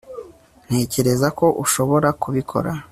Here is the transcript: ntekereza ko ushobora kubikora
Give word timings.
ntekereza 0.65 1.27
ko 1.39 1.45
ushobora 1.63 2.09
kubikora 2.21 2.71